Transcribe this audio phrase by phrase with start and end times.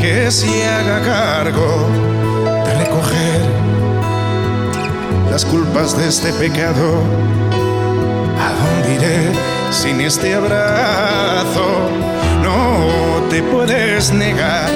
[0.00, 1.86] que se haga cargo
[2.64, 3.40] de recoger
[5.30, 7.02] las culpas de este pecado.
[8.38, 9.32] ¿A dónde iré
[9.70, 11.90] sin este abrazo?
[12.42, 14.70] No te puedes negar,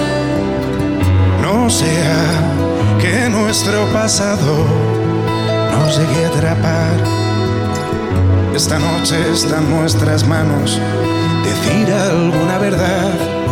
[1.40, 2.26] no sea
[3.00, 4.66] que nuestro pasado
[5.72, 6.96] nos llegue a atrapar.
[8.54, 10.78] Esta noche está en nuestras manos
[11.44, 13.43] decir alguna verdad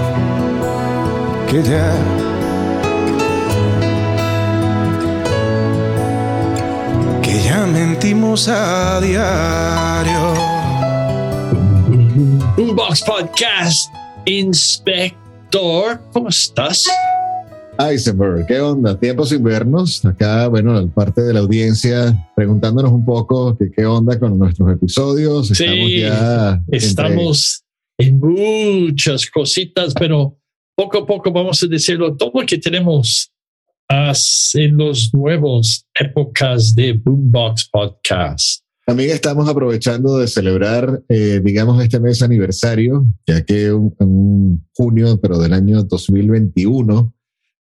[1.52, 1.92] que ya
[7.22, 10.32] que ya mentimos a diario.
[12.56, 13.92] Boombox Podcast,
[14.24, 16.86] Inspector, ¿cómo estás?
[17.78, 18.98] Eisenberg, ¿qué onda?
[18.98, 20.02] Tiempos sin vernos.
[20.06, 25.50] Acá, bueno, parte de la audiencia preguntándonos un poco que, qué onda con nuestros episodios.
[25.50, 27.62] Estamos sí, ya estamos
[27.98, 30.38] en muchas cositas, pero
[30.74, 33.32] poco a poco vamos a decirlo todo lo que tenemos
[34.54, 38.62] en los nuevos épocas de Boombox Podcast.
[38.86, 45.38] También estamos aprovechando de celebrar, eh, digamos, este mes aniversario, ya que en junio, pero
[45.38, 47.14] del año 2021,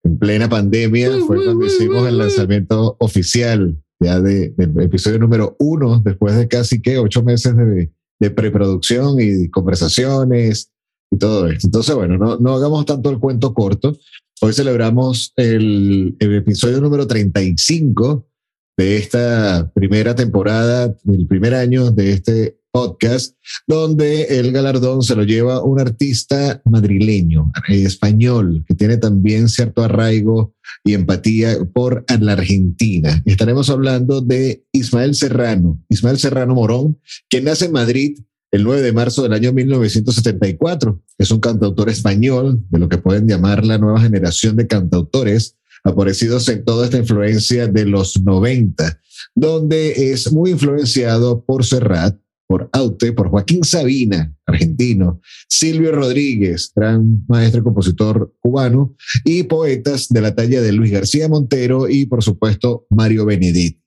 [0.04, 6.00] en plena pandemia, fue cuando hicimos el lanzamiento oficial ya de, del episodio número uno,
[6.00, 10.73] después de casi que ocho meses de, de preproducción y conversaciones
[11.10, 11.66] y todo esto.
[11.66, 13.96] Entonces, bueno, no, no hagamos tanto el cuento corto.
[14.40, 18.26] Hoy celebramos el, el episodio número 35
[18.76, 23.36] de esta primera temporada, del primer año de este podcast,
[23.68, 30.56] donde el galardón se lo lleva un artista madrileño, español, que tiene también cierto arraigo
[30.82, 33.22] y empatía por la Argentina.
[33.26, 36.98] Estaremos hablando de Ismael Serrano, Ismael Serrano Morón,
[37.30, 38.18] quien nace en Madrid
[38.54, 41.02] el 9 de marzo del año 1974.
[41.18, 46.48] Es un cantautor español, de lo que pueden llamar la nueva generación de cantautores, aparecidos
[46.48, 49.00] en toda esta influencia de los 90,
[49.34, 52.16] donde es muy influenciado por Serrat,
[52.46, 58.94] por Aute, por Joaquín Sabina, argentino, Silvio Rodríguez, gran maestro y compositor cubano,
[59.24, 63.83] y poetas de la talla de Luis García Montero y, por supuesto, Mario Benedit.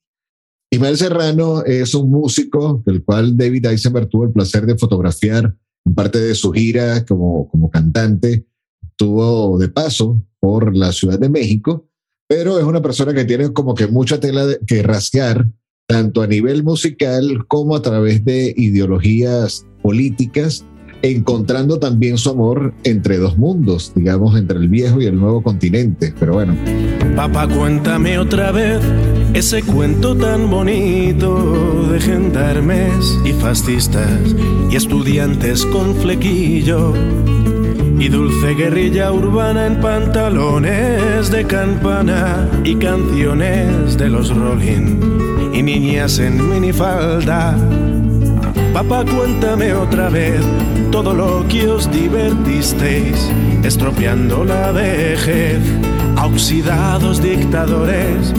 [0.69, 5.55] Ismael Serrano es un músico del cual David Eisenberg tuvo el placer de fotografiar
[5.95, 8.45] parte de su gira como, como cantante.
[8.97, 11.87] Tuvo de paso por la Ciudad de México,
[12.27, 15.49] pero es una persona que tiene como que mucha tela que rasgar
[15.87, 20.65] tanto a nivel musical como a través de ideologías políticas,
[21.01, 26.13] encontrando también su amor entre dos mundos, digamos, entre el viejo y el nuevo continente.
[26.19, 26.55] Pero bueno.
[27.15, 28.79] Papá, cuéntame otra vez
[29.33, 34.35] ese cuento tan bonito de gendarmes y fascistas
[34.69, 36.93] y estudiantes con flequillo.
[37.99, 46.19] Y dulce guerrilla urbana en pantalones de campana y canciones de los Rolling y niñas
[46.19, 47.57] en minifalda.
[48.73, 50.39] Papá, cuéntame otra vez
[50.91, 53.29] todo lo que os divertisteis,
[53.63, 55.59] estropeando la vejez
[56.15, 58.33] a oxidados dictadores.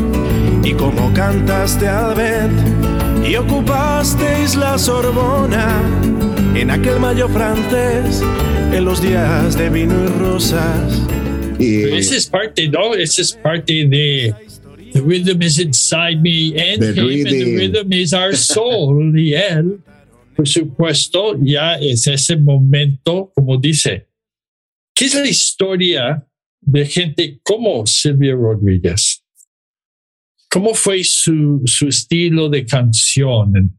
[0.62, 5.83] Y cómo cantaste al vent y ocupasteis la Sorbona
[6.55, 8.22] en aquel mayo francés,
[8.72, 11.03] en los días de vino y rosas.
[11.59, 12.95] Y Esa es parte, ¿no?
[12.95, 14.34] Esa es parte de
[14.93, 17.56] The rhythm is inside me and The him, and the rhythm.
[17.75, 19.19] rhythm is our soul.
[19.19, 19.78] Y él,
[20.38, 24.07] por supuesto, ya es ese momento, como dice,
[24.95, 26.28] ¿qué es la historia
[26.60, 29.24] de gente como Silvia Rodríguez?
[30.48, 33.77] ¿Cómo fue su, su estilo de canción?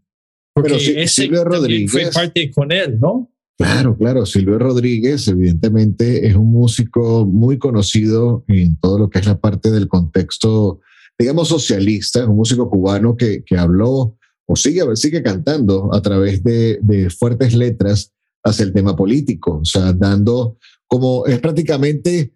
[0.53, 3.31] Porque Pero sí, ese Silvia también fue Rodríguez- parte con él, ¿no?
[3.57, 4.25] Claro, claro.
[4.25, 9.71] Silvio Rodríguez, evidentemente, es un músico muy conocido en todo lo que es la parte
[9.71, 10.81] del contexto,
[11.17, 14.18] digamos, socialista, un músico cubano que, que habló
[14.49, 18.11] o sigue, sigue cantando a través de, de fuertes letras
[18.43, 20.57] hacia el tema político, o sea, dando
[20.87, 22.33] como es prácticamente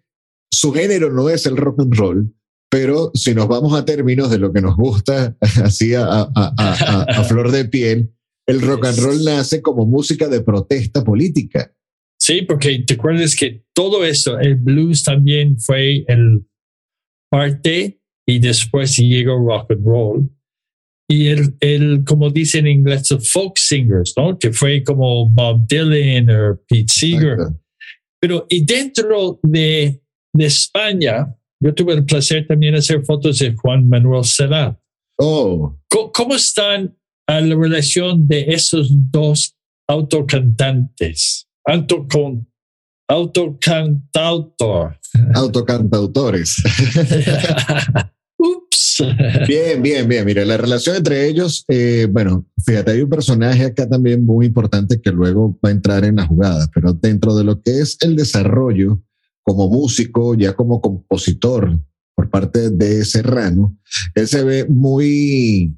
[0.52, 2.34] su género no es el rock and roll,
[2.70, 7.24] pero si nos vamos a términos de lo que nos gusta, así a, a- a-
[7.24, 8.12] flor de piel,
[8.46, 11.74] el rock and roll nace como música de protesta política.
[12.20, 16.46] Sí, porque te acuerdas que todo eso, el blues también fue el
[17.30, 20.30] parte y después llegó rock and roll.
[21.08, 24.38] Y el, el como dicen en inglés, folk singers, ¿no?
[24.38, 27.38] Que fue como Bob Dylan o Pete Seeger.
[28.20, 30.00] Pero y dentro de,
[30.32, 34.78] de España, yo tuve el placer también de hacer fotos de Juan Manuel Serrat.
[35.18, 35.78] Oh.
[35.88, 36.96] ¿Cómo, están
[37.28, 39.56] a la relación de esos dos
[39.88, 41.46] autocantantes?
[41.66, 42.46] Auto con,
[43.08, 44.98] autocantautor.
[45.34, 46.56] Autocantautores.
[49.48, 50.24] Bien, bien, bien.
[50.24, 55.00] Mira, la relación entre ellos, eh, bueno, fíjate, hay un personaje acá también muy importante
[55.00, 58.16] que luego va a entrar en la jugada, pero dentro de lo que es el
[58.16, 59.02] desarrollo
[59.42, 61.78] como músico, ya como compositor
[62.14, 63.76] por parte de Serrano,
[64.14, 65.76] él se ve muy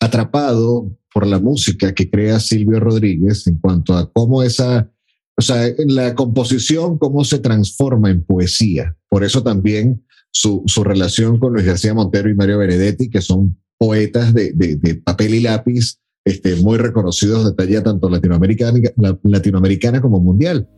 [0.00, 4.90] atrapado por la música que crea Silvio Rodríguez en cuanto a cómo esa,
[5.36, 8.96] o sea, la composición, cómo se transforma en poesía.
[9.08, 13.56] Por eso también su, su relación con Luis García Montero y Mario Benedetti, que son
[13.78, 18.78] poetas de, de, de papel y lápiz, este, muy reconocidos de talla tanto latinoamericana,
[19.22, 20.68] latinoamericana como mundial.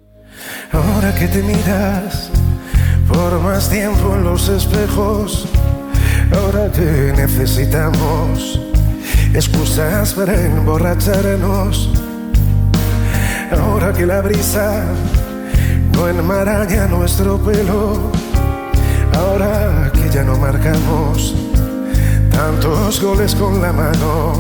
[0.73, 2.31] Ahora que te miras
[3.09, 5.47] por más tiempo en los espejos,
[6.33, 8.61] ahora que necesitamos
[9.33, 11.91] excusas para emborracharnos,
[13.53, 14.85] ahora que la brisa
[15.95, 18.11] no enmaraña nuestro pelo,
[19.17, 21.35] ahora que ya no marcamos
[22.31, 24.35] tantos goles con la mano,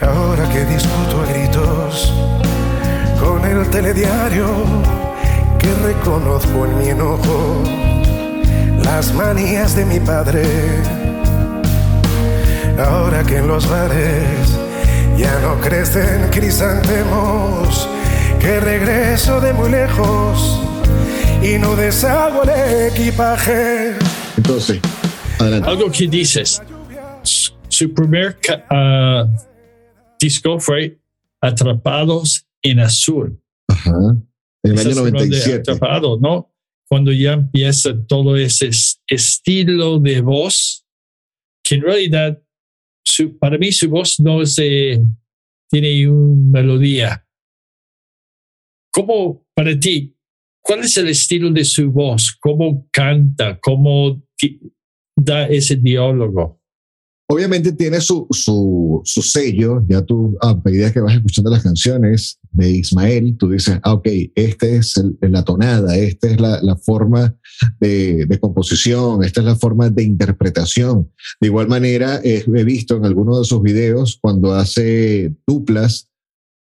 [0.00, 2.12] ahora que discuto a gritos
[3.20, 4.46] con el telediario
[5.58, 7.62] que reconozco en mi enojo
[8.84, 10.44] las manías de mi padre.
[12.78, 14.58] Ahora que en los bares
[15.16, 17.88] ya no crecen crisantemos,
[18.38, 20.65] que regreso de muy lejos
[21.42, 23.94] y no deshago el equipaje.
[24.36, 24.80] Entonces,
[25.38, 25.68] adelante.
[25.68, 26.60] Algo que dices,
[27.68, 28.36] su primer
[28.70, 29.28] uh,
[30.18, 30.98] disco fue
[31.40, 33.40] Atrapados en Azul.
[33.68, 33.90] Ajá.
[34.62, 35.70] En el año Ese es 97.
[35.72, 36.52] Atrapado, ¿no?
[36.88, 40.84] Cuando ya empieza todo ese es- estilo de voz,
[41.62, 42.42] que en realidad,
[43.04, 45.04] su- para mí su voz no es de-
[45.70, 47.26] tiene una melodía.
[48.92, 50.15] ¿Cómo, para ti,
[50.66, 52.36] cuál es el estilo de su voz?
[52.40, 53.58] ¿Cómo canta?
[53.60, 54.22] ¿Cómo
[55.16, 56.60] da ese diálogo?
[57.28, 62.38] Obviamente tiene su, su, su sello, ya tú, a medida que vas escuchando las canciones
[62.52, 66.76] de Ismael, tú dices, ah, ok, esta es el- la tonada, esta es la, la
[66.76, 67.36] forma
[67.80, 71.10] de, de composición, esta es la forma de interpretación.
[71.40, 76.08] De igual manera, eh, he visto en algunos de sus videos cuando hace duplas,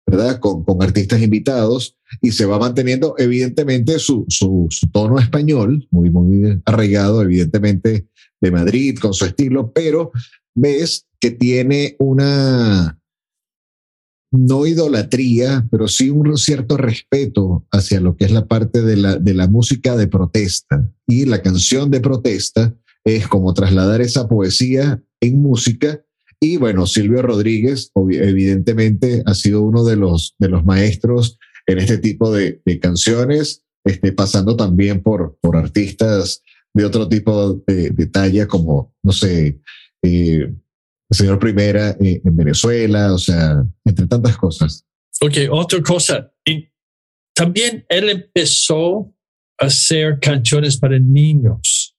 [0.09, 0.41] ¿verdad?
[0.41, 6.11] Con, con artistas invitados y se va manteniendo evidentemente su, su, su tono español, muy,
[6.11, 8.09] muy arraigado, evidentemente
[8.41, 10.13] de Madrid con su estilo, pero
[10.55, 12.99] ves que tiene una,
[14.31, 19.17] no idolatría, pero sí un cierto respeto hacia lo que es la parte de la,
[19.17, 20.91] de la música de protesta.
[21.07, 26.05] Y la canción de protesta es como trasladar esa poesía en música.
[26.41, 31.99] Y bueno, Silvio Rodríguez, evidentemente, ha sido uno de los, de los maestros en este
[31.99, 36.43] tipo de, de canciones, este, pasando también por, por artistas
[36.75, 39.61] de otro tipo de, de talla, como, no sé,
[40.03, 40.51] eh,
[41.11, 44.87] el señor Primera eh, en Venezuela, o sea, entre tantas cosas.
[45.21, 46.33] Ok, otra cosa.
[46.45, 46.69] Y
[47.35, 49.15] también él empezó
[49.61, 51.95] a hacer canciones para niños.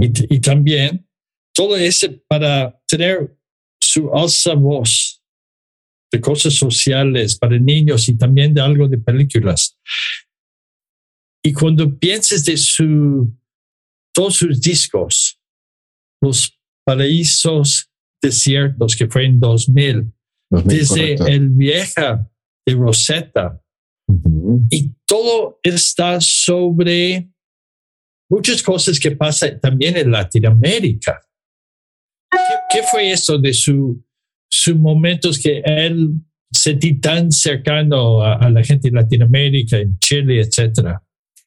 [0.00, 1.06] Y, y también
[1.52, 3.36] todo ese para tener
[3.80, 5.19] su alza voz
[6.12, 9.78] de cosas sociales para niños y también de algo de películas.
[11.42, 13.32] Y cuando pienses de su,
[14.12, 15.40] todos sus discos,
[16.20, 17.90] Los Paraísos
[18.22, 20.12] Desiertos, que fue en 2000,
[20.50, 21.26] 2000, desde correcto.
[21.26, 22.30] el vieja
[22.66, 23.62] de Rosetta,
[24.70, 27.30] y todo está sobre
[28.28, 31.20] muchas cosas que pasan también en Latinoamérica.
[32.30, 32.38] ¿Qué,
[32.70, 34.04] qué fue eso de su,
[34.50, 36.10] sus momentos que él
[36.52, 41.02] sentí tan cercano a, la gente en Latinoamérica, en Chile, etcétera?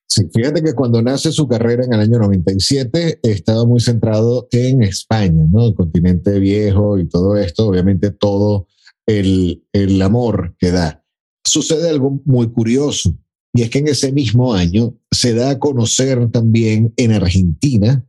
[0.08, 4.84] Sí, fíjate que cuando nace su carrera en el año 97 estaba muy centrado en
[4.84, 5.66] España, ¿no?
[5.68, 8.68] El continente viejo y todo esto, obviamente todo
[9.08, 11.04] el, el amor que da.
[11.46, 13.14] Sucede algo muy curioso
[13.54, 18.06] y es que en ese mismo año se da a conocer también en Argentina,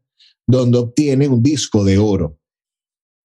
[0.47, 2.39] donde obtiene un disco de oro.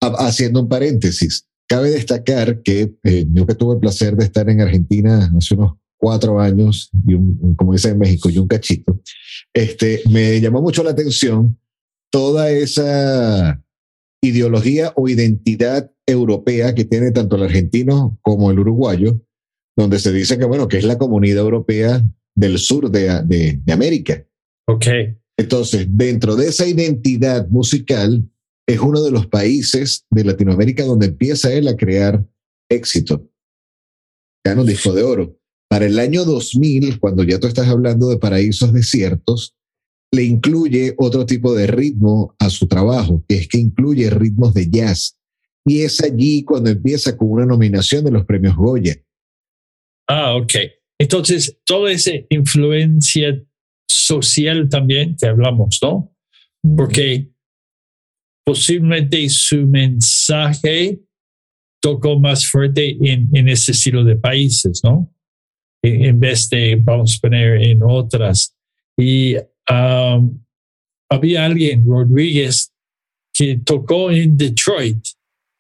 [0.02, 4.50] Ha- Haciendo un paréntesis, cabe destacar que eh, yo que tuve el placer de estar
[4.50, 9.00] en Argentina hace unos cuatro años, y un, como dice en México, y un cachito,
[9.54, 11.60] este, me llamó mucho la atención
[12.12, 13.64] toda esa
[14.22, 19.22] ideología o identidad europea que tiene tanto el argentino como el uruguayo,
[19.78, 22.04] donde se dice que, bueno, que es la comunidad europea
[22.36, 24.26] del sur de, de, de América.
[24.68, 24.88] Ok.
[25.38, 28.28] Entonces, dentro de esa identidad musical,
[28.70, 32.24] es uno de los países de Latinoamérica donde empieza él a crear
[32.70, 33.28] éxito.
[34.46, 35.40] Gana un disco de oro.
[35.68, 39.56] Para el año 2000, cuando ya tú estás hablando de paraísos desiertos,
[40.12, 44.70] le incluye otro tipo de ritmo a su trabajo, que es que incluye ritmos de
[44.70, 45.18] jazz.
[45.66, 48.96] Y es allí cuando empieza con una nominación de los premios Goya.
[50.08, 50.54] Ah, ok.
[51.00, 53.44] Entonces, toda esa influencia
[53.88, 56.16] social también que hablamos, ¿no?
[56.78, 57.32] Porque
[58.50, 61.00] posiblemente su mensaje
[61.80, 65.14] tocó más fuerte en, en ese estilo de países, ¿no?
[65.84, 68.58] En, vez de, vamos a poner, en otras.
[68.98, 69.36] Y
[69.70, 70.44] um,
[71.12, 72.74] había alguien, Rodríguez,
[73.32, 74.98] que tocó en Detroit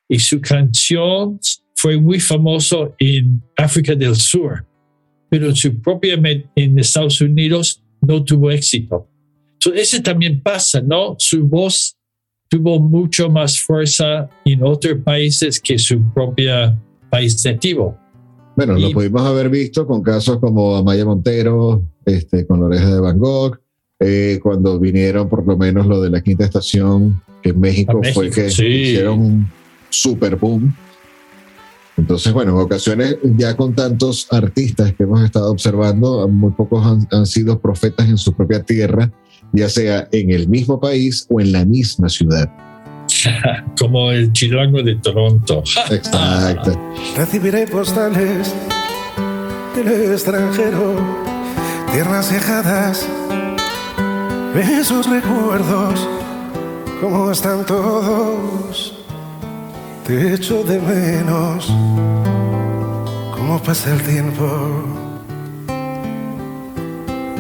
[0.09, 1.39] y su canción
[1.75, 4.65] fue muy famoso en África del Sur,
[5.29, 6.15] pero en su propia
[6.55, 9.07] en Estados Unidos no tuvo éxito.
[9.53, 11.15] Entonces, ese también pasa, ¿no?
[11.19, 11.98] Su voz
[12.49, 16.77] tuvo mucho más fuerza en otros países que su propia
[17.09, 17.97] país nativo.
[18.55, 22.99] Bueno, lo pudimos haber visto con casos como Amaya Montero, este, con la oreja de
[22.99, 23.57] Van Gogh,
[23.99, 28.29] eh, cuando vinieron por lo menos lo de la quinta estación, que en México, fue
[28.29, 29.47] que hicieron un
[29.89, 30.73] super boom.
[31.97, 37.25] Entonces, bueno, en ocasiones ya con tantos artistas que hemos estado observando, muy pocos han,
[37.25, 39.11] sido profetas en su propia tierra,
[39.53, 42.49] ya sea en el mismo país o en la misma ciudad.
[43.79, 45.63] Como el chilango de Toronto.
[45.89, 46.79] Exacto.
[47.15, 48.53] Recibiré postales
[49.75, 50.95] del extranjero,
[51.91, 53.07] tierras dejadas,
[54.55, 56.07] esos recuerdos,
[57.01, 58.99] cómo están todos
[60.09, 61.67] te echo de menos,
[63.31, 65.08] cómo pasa el tiempo.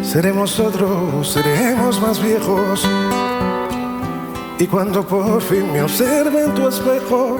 [0.01, 2.87] Seremos otros, seremos más viejos.
[4.59, 7.39] Y cuando por fin me observe en tu espejo,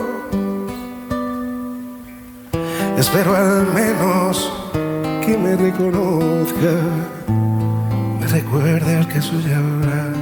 [2.98, 4.52] espero al menos
[5.26, 6.72] que me reconozca,
[8.20, 10.14] me recuerde al que soy ahora.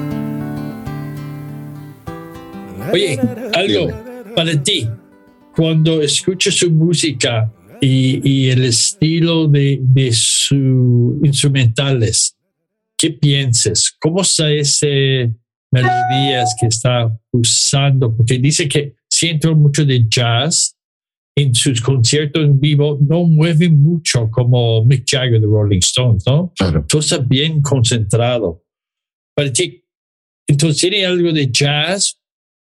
[2.91, 3.19] Oye,
[3.53, 4.89] algo para ti,
[5.55, 7.51] cuando escuchas su música
[7.81, 10.11] y, el estilo de, de
[10.47, 12.37] sus instrumentales,
[12.97, 13.95] ¿qué piensas?
[13.99, 15.33] ¿Cómo está ese
[15.71, 18.15] melodías que está usando?
[18.15, 20.75] Porque dice que siento mucho de jazz
[21.35, 26.51] en sus conciertos en vivo, no mueve mucho como Mick Jagger de Rolling Stones, ¿no?
[26.57, 26.83] Claro.
[26.87, 28.63] Todo está bien concentrado.
[29.35, 29.83] Para ti,
[30.47, 32.19] entonces, ¿tiene algo de jazz?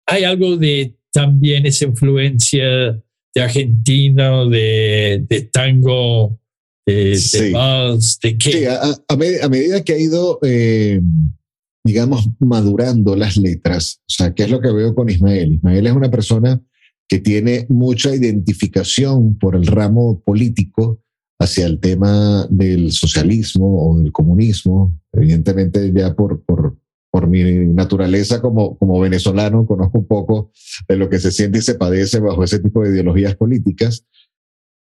[0.07, 2.65] ¿Hay algo de también esa influencia
[3.35, 6.39] de Argentina, de, de tango,
[6.85, 7.53] de, sí.
[8.23, 8.51] de qué.
[8.51, 11.01] Sí, a, medida que ha ido, eh,
[11.83, 15.53] digamos, madurando las letras, o sea, ¿qué es lo que veo con Ismael?
[15.53, 16.61] Ismael es una persona
[17.07, 21.01] que tiene mucha identificación por el ramo político
[21.39, 26.77] hacia el tema del socialismo o del comunismo, evidentemente ya por, por,
[27.11, 30.51] por mi naturaleza como, como venezolano, conozco un poco
[30.87, 34.05] de lo que se siente y se padece bajo ese tipo de ideologías políticas,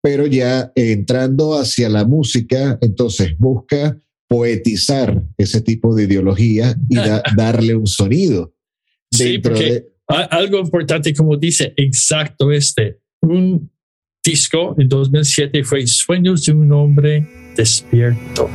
[0.03, 6.97] pero ya entrando hacia la música, entonces busca poetizar ese tipo de ideología y
[7.37, 8.55] darle un sonido.
[9.11, 13.71] Sí, porque algo importante, como dice, exacto este, un
[14.25, 17.27] disco en 2007 fue Sueños de un hombre
[17.57, 18.49] despierto.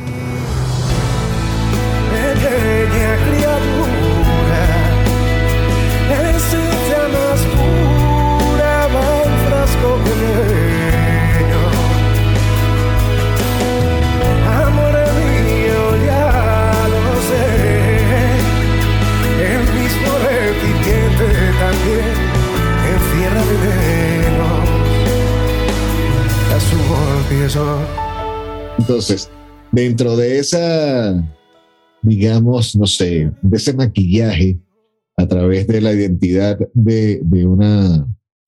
[28.78, 29.28] Entonces,
[29.70, 31.30] dentro de esa,
[32.00, 34.58] digamos, no sé, de ese maquillaje
[35.18, 38.06] a través de la identidad de, una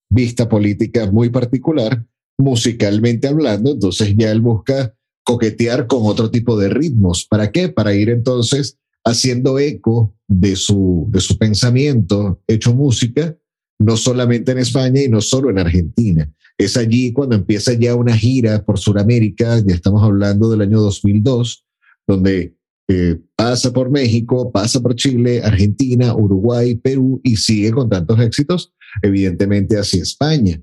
[0.09, 2.03] vista política muy particular,
[2.39, 7.27] musicalmente hablando, entonces ya él busca coquetear con otro tipo de ritmos.
[7.29, 7.69] ¿Para qué?
[7.69, 13.37] Para ir entonces haciendo eco de su, de su pensamiento hecho música,
[13.77, 16.33] no solamente en España y no solo en Argentina.
[16.57, 21.65] Es allí cuando empieza ya una gira por Sudamérica, ya estamos hablando del año 2002,
[22.07, 22.55] donde
[22.89, 28.73] eh, pasa por México, pasa por Chile, Argentina, Uruguay, Perú y sigue con tantos éxitos,
[29.03, 30.59] evidentemente hacia España.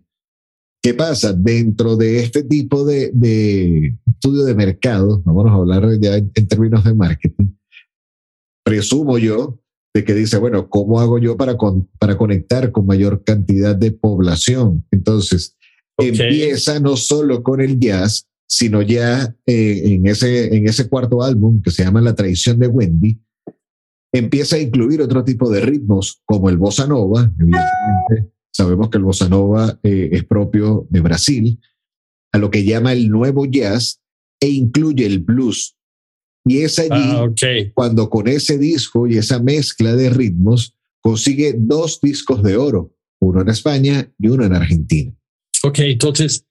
[0.82, 1.32] ¿Qué pasa?
[1.32, 3.12] Dentro de este tipo de,
[4.06, 7.54] estudio de mercado, vamos a hablar ya en, términos de marketing,
[8.64, 9.60] presumo yo
[9.94, 11.56] de que dice, bueno, ¿cómo hago yo para,
[11.98, 14.84] para conectar con mayor cantidad de población?
[14.90, 15.56] Entonces,
[15.98, 21.62] empieza no solo con el jazz, sino ya eh, en, ese, en ese cuarto álbum
[21.62, 23.18] que se llama La Tradición de Wendy,
[24.12, 29.04] empieza a incluir otro tipo de ritmos como el bossa nova, evidentemente, Sabemos que el
[29.04, 31.58] bossa nova eh, es propio de Brasil,
[32.32, 34.00] a lo que llama el nuevo jazz
[34.40, 35.76] e incluye el blues.
[36.44, 37.26] Y es allí ah,
[37.74, 43.40] cuando con ese disco y esa mezcla de ritmos consigue dos discos de oro, uno
[43.40, 45.12] en España y uno en Argentina.
[45.62, 46.46] Ok, entonces,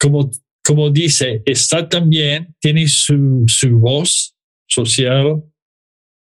[0.00, 0.30] como,
[0.64, 4.34] como dice, está también, tiene su, su voz
[4.68, 5.44] social,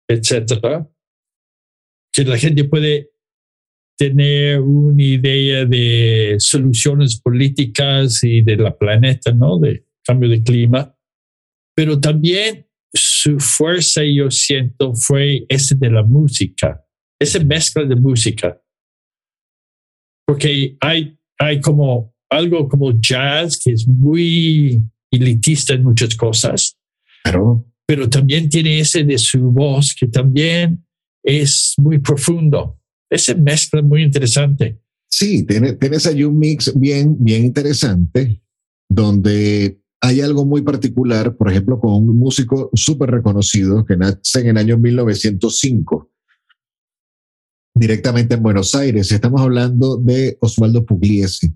[0.09, 0.89] etcétera,
[2.13, 3.11] que la gente puede
[3.99, 9.59] tener una idea de soluciones políticas y de la planeta, ¿no?
[9.59, 10.95] De cambio de clima.
[11.75, 16.85] Pero también su fuerza, yo siento, fue ese de la música,
[17.21, 18.61] esa mezcla de música.
[20.27, 26.77] Porque hay, hay como algo como jazz que es muy elitista en muchas cosas.
[27.25, 30.85] Pero, pero también tiene ese de su voz que también
[31.23, 32.79] es muy profundo
[33.11, 34.81] ese mezcla muy interesante.
[35.09, 38.43] Sí, tienes, tienes allí un mix bien, bien interesante,
[38.89, 44.49] donde hay algo muy particular, por ejemplo, con un músico súper reconocido que nace en
[44.49, 46.11] el año 1905,
[47.77, 49.13] directamente en Buenos Aires.
[49.13, 51.55] Estamos hablando de Osvaldo Pugliese,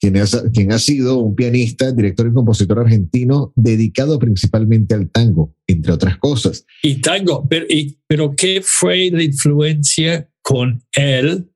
[0.00, 0.14] quien,
[0.52, 6.16] quien ha sido un pianista, director y compositor argentino dedicado principalmente al tango, entre otras
[6.18, 6.64] cosas.
[6.82, 7.66] Y tango, pero,
[8.06, 11.50] pero ¿qué fue la influencia con él,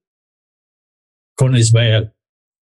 [1.35, 2.13] con Ismael.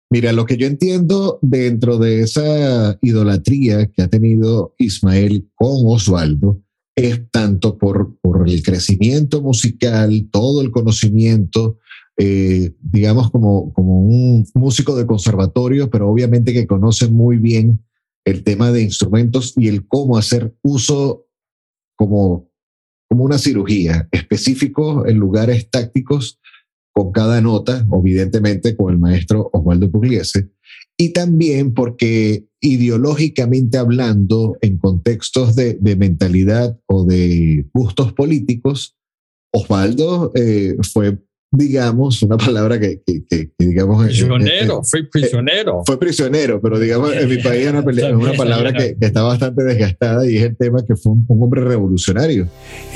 [0.10, 6.64] Mira, lo que yo entiendo dentro de esa idolatría que ha tenido Ismael con Osvaldo
[6.96, 11.80] es tanto por, por el crecimiento musical, todo el conocimiento,
[12.18, 17.84] eh, digamos como, como un músico de conservatorio, pero obviamente que conoce muy bien
[18.26, 21.26] el tema de instrumentos y el cómo hacer uso
[21.96, 22.54] como
[23.14, 26.40] como una cirugía específico en lugares tácticos
[26.92, 30.50] con cada nota, evidentemente con el maestro Osvaldo Pugliese,
[30.98, 38.96] y también porque ideológicamente hablando, en contextos de, mentalidad o de gustos políticos,
[39.52, 41.20] Osvaldo eh, fue
[41.54, 43.04] digamos, una palabra que,
[43.60, 44.06] digamos...
[44.06, 45.84] Prisionero, fue prisionero.
[45.86, 50.28] fue prisionero, pero digamos, en mi país es una, una palabra que, está bastante desgastada
[50.30, 52.48] y es el tema que fue un, hombre revolucionario.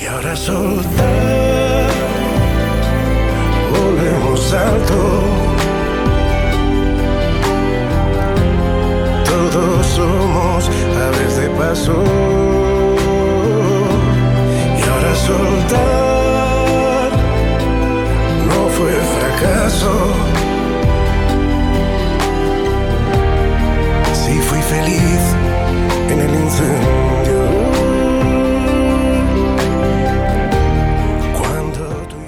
[0.01, 1.89] Y ahora soltar,
[3.71, 5.56] volvemos alto.
[9.57, 12.03] Todos somos aves de paso.
[14.77, 17.11] Y ahora soltar
[18.77, 19.93] fue fracaso.
[24.13, 25.21] Si fui feliz
[26.11, 27.41] en el incendio.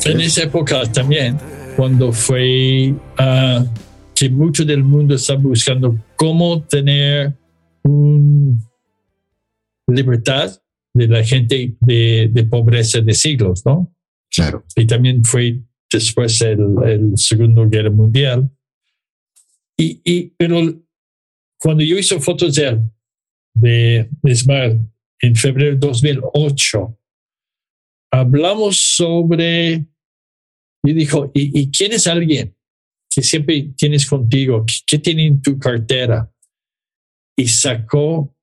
[0.05, 1.37] en esa época también,
[1.75, 3.63] cuando fue uh,
[4.19, 7.37] que mucho del mundo está buscando cómo tener
[9.87, 10.61] libertad
[10.93, 13.95] de la gente de, de pobreza de siglos, ¿no?
[14.29, 14.65] Claro.
[14.75, 18.51] Y también fue después el, el Segundo Guerra Mundial.
[19.77, 20.59] Y, y, pero
[21.57, 22.91] cuando yo hice fotos de él,
[23.53, 24.81] de Ismael,
[25.21, 26.99] en febrero de 2008,
[28.11, 29.87] hablamos sobre,
[30.83, 32.58] y dijo, ¿y, ¿y, quién es alguien
[33.19, 34.65] que siempre tienes contigo?
[34.87, 36.31] ¿Qué, tiene en tu cartera?
[37.37, 38.33] Y sacó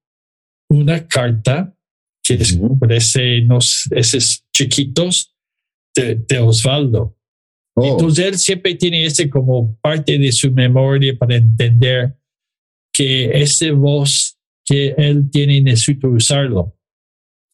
[0.68, 1.74] una carta
[2.22, 2.58] que es
[3.90, 5.34] esos chiquitos
[5.96, 7.16] de, de Osvaldo.
[7.74, 7.86] Oh.
[7.86, 12.18] Entonces él siempre tiene ese como parte de su memoria para entender
[12.92, 16.76] que ese voz que él tiene necesita usarlo.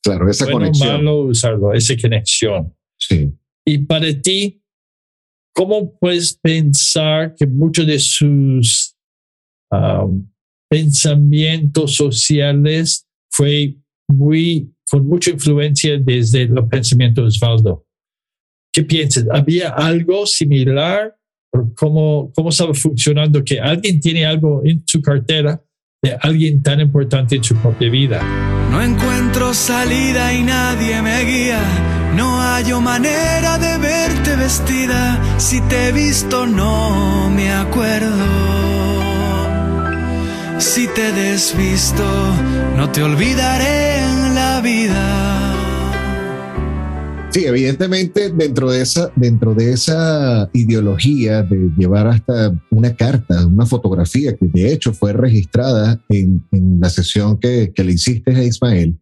[0.02, 0.88] Claro, esa bueno, conexión.
[0.88, 2.74] malo usarlo, esa conexión.
[2.98, 3.32] Sí.
[3.64, 4.61] Y para ti,
[5.54, 8.94] ¿cómo puedes pensar que muchos de sus
[9.70, 10.28] um,
[10.68, 13.76] pensamientos sociales fue
[14.08, 17.86] muy, con mucha influencia desde los pensamientos de Osvaldo?
[18.72, 19.26] ¿Qué piensas?
[19.30, 21.14] ¿Había algo similar
[21.76, 25.62] cómo, cómo estaba funcionando que alguien tiene algo en su cartera
[26.02, 28.20] de alguien tan importante en su propia vida.
[28.70, 31.60] No encuentro salida y nadie me guía.
[32.16, 33.71] No hallo manera de
[34.52, 35.38] vestida.
[35.38, 38.26] Si te he visto no me acuerdo.
[40.58, 42.04] Si te desvisto,
[42.76, 45.54] no te olvidaré en la vida.
[47.30, 53.64] Sí, evidentemente dentro de esa, dentro de esa ideología de llevar hasta una carta, una
[53.64, 58.44] fotografía que de hecho fue registrada en, en la sesión que, que, le hiciste a
[58.44, 58.98] Ismael,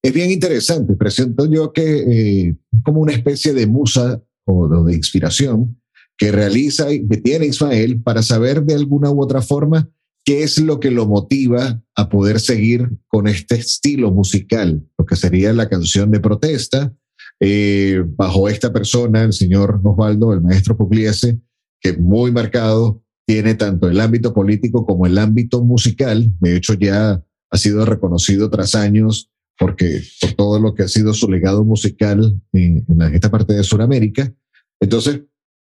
[0.00, 0.94] es bien interesante.
[0.94, 5.80] Presento yo que eh, como una especie de musa o de inspiración
[6.16, 9.88] que realiza y que tiene Ismael para saber de alguna u otra forma
[10.24, 15.16] qué es lo que lo motiva a poder seguir con este estilo musical, lo que
[15.16, 16.94] sería la canción de protesta
[17.40, 21.40] eh, bajo esta persona, el señor Osvaldo, el maestro Pugliese,
[21.80, 26.32] que muy marcado tiene tanto el ámbito político como el ámbito musical.
[26.38, 29.31] De hecho, ya ha sido reconocido tras años
[29.62, 33.62] porque por todo lo que ha sido su legado musical en, en esta parte de
[33.62, 34.32] Sudamérica.
[34.80, 35.20] Entonces,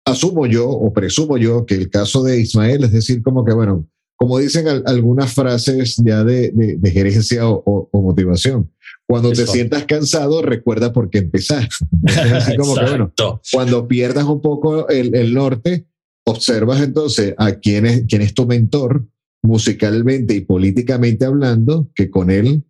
[0.04, 3.88] asumo yo o presumo yo que el caso de Ismael, es decir, como que, bueno,
[4.16, 8.70] como dicen algunas frases ya de, de, gerencia o, motivación.
[9.06, 11.74] Cuando te sientas cansado, recuerda por qué empezaste.
[12.34, 13.12] así como que, bueno,
[13.50, 15.86] cuando pierdas un poco el, el, norte,
[16.24, 19.06] observas entonces a quién es, quién es tu mentor
[19.42, 22.62] musicalmente y políticamente hablando, que con él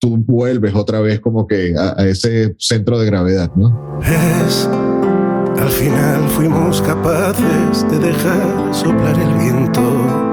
[0.00, 4.00] tú vuelves otra vez como que a, ese centro de gravedad, ¿no?
[4.02, 4.68] Es,
[5.60, 10.28] al final fuimos capaces de dejar soplar el viento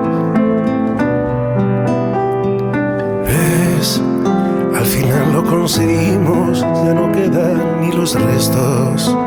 [4.86, 9.18] Al final lo conseguimos, ya no quedan ni los restos.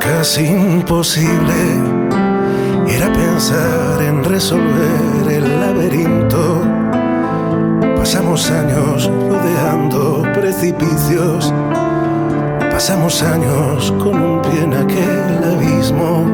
[0.00, 1.54] Casi imposible
[2.88, 6.81] era pensar en resolver el laberinto.
[8.02, 11.52] Pasamos años rodeando precipicios.
[12.72, 16.26] Pasamos años con un pie en aquel abismo.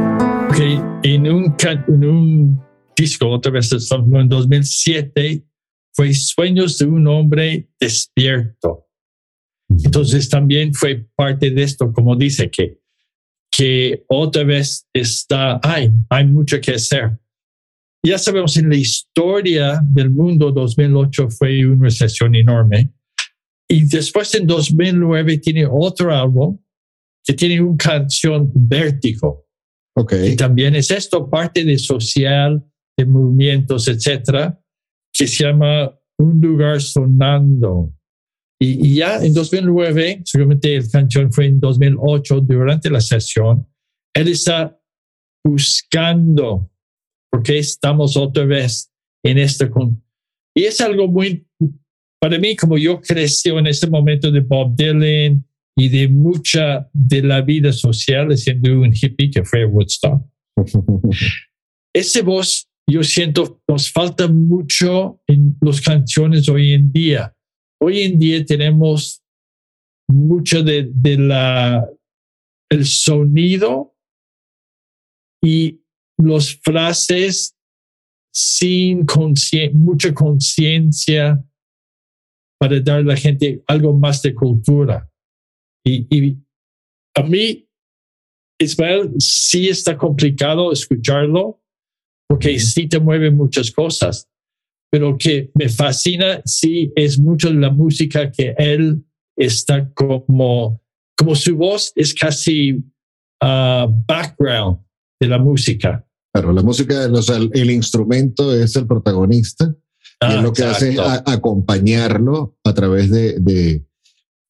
[0.49, 0.61] Ok,
[1.03, 2.65] en un, en un
[2.97, 5.45] disco, otra vez estamos en 2007,
[5.93, 8.87] fue Sueños de un hombre despierto.
[9.69, 12.79] Entonces también fue parte de esto, como dice, que,
[13.51, 17.19] que otra vez está, hay, hay mucho que hacer.
[18.05, 22.93] Ya sabemos, en la historia del mundo, 2008 fue una recesión enorme.
[23.69, 26.59] Y después en 2009 tiene otro álbum
[27.25, 29.47] que tiene una canción vértigo.
[29.95, 30.33] Okay.
[30.33, 32.65] Y también es esto parte de social,
[32.97, 34.59] de movimientos, etcétera
[35.19, 37.93] que se llama Un lugar sonando.
[38.61, 43.67] Y, ya en 2009, seguramente el canción fue en 2008, durante la sesión,
[44.15, 44.77] él está
[45.45, 46.71] buscando,
[47.31, 48.91] porque estamos otra vez
[49.25, 49.71] en este...
[50.55, 51.47] Y es algo muy,
[52.21, 55.45] para mí, como yo crecí en ese momento de Bob Dylan
[55.77, 60.23] y de mucha de la vida social, siendo un hippie que fue Woodstock.
[61.95, 67.35] Ese voz yo siento nos falta mucho en las canciones hoy en día.
[67.81, 69.23] Hoy en día tenemos
[70.09, 71.87] mucho de, de la
[72.71, 73.95] el sonido
[75.43, 75.81] y
[76.19, 77.57] las frases
[78.33, 79.07] sin
[79.75, 81.43] mucha conciencia
[82.61, 85.11] para dar a la gente algo más de cultura.
[85.85, 86.37] Y, y
[87.15, 87.69] a mí,
[88.61, 91.63] Ismael, sí está complicado escucharlo
[92.29, 94.29] porque sí te mueve muchas cosas,
[94.91, 99.03] pero que me fascina, sí, es mucho la música que él
[99.37, 100.83] está como,
[101.17, 104.79] como su voz es casi uh, background
[105.21, 106.08] de la música.
[106.33, 109.75] Claro, la música, o sea, el, instrumento es el protagonista
[110.21, 113.85] y es lo que hace es acompañarlo a través de, de,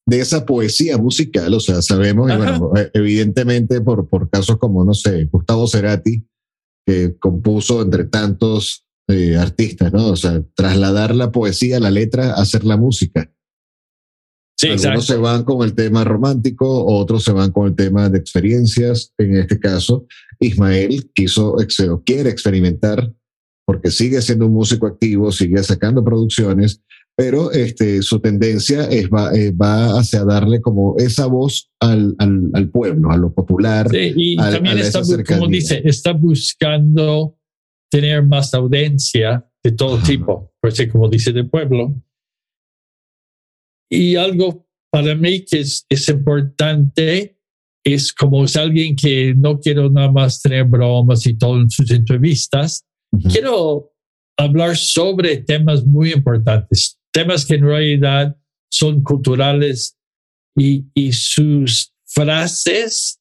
[0.05, 1.53] de, esa poesía musical.
[1.53, 6.25] O sea, sabemos, y bueno, evidentemente por, por casos como, no sé, Gustavo Cerati,
[6.85, 10.07] que compuso entre tantos eh, artistas, ¿no?
[10.09, 13.31] O sea, trasladar la poesía, la letra, hacer la música.
[14.59, 18.17] Sí, Algunos se van con el tema romántico, otros se van con el tema de
[18.17, 19.13] experiencias.
[19.17, 20.05] En este caso,
[20.37, 21.55] Ismael quiso,
[22.05, 23.09] quiere experimentar
[23.65, 26.81] porque sigue siendo un músico activo, sigue sacando producciones,
[27.15, 32.49] pero este, su tendencia es, va, eh, va hacia darle como esa voz al, al,
[32.53, 33.89] al pueblo, a lo popular.
[33.89, 37.37] Sí, y también está, como dice, está buscando
[37.89, 41.95] tener más audiencia de todo tipo, pues como dice, de pueblo.
[43.89, 47.39] Y algo para mí que es, es importante
[47.83, 51.89] es como es alguien que no quiero nada más tener bromas y todo en sus
[51.91, 52.85] entrevistas.
[53.31, 53.91] Quiero
[54.37, 58.37] hablar sobre temas muy importantes, temas que en realidad
[58.69, 59.97] son culturales
[60.55, 63.19] y, y sus frases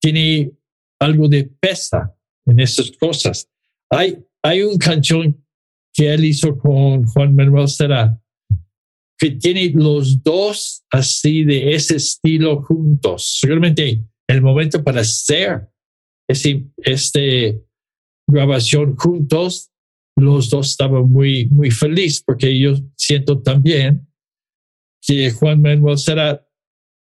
[0.00, 0.56] tienen
[1.00, 2.14] algo de pesa
[2.46, 3.48] en esas cosas.
[3.90, 5.44] Hay, hay una canción
[5.92, 8.18] que él hizo con Juan Manuel Serrat
[9.18, 13.38] que tiene los dos así de ese estilo juntos.
[13.40, 15.68] Seguramente el momento para hacer
[16.28, 17.62] ese, este
[18.28, 19.70] grabación juntos,
[20.16, 24.06] los dos estaban muy, muy felices porque yo siento también
[25.06, 26.42] que Juan Manuel Serrat,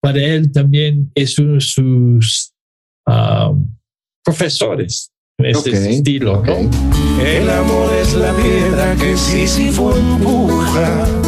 [0.01, 2.53] para él también es uno de sus
[3.07, 3.73] um,
[4.25, 6.43] profesores en este estilo.
[6.45, 11.22] El amor es la piedra que sí, sí fue empuja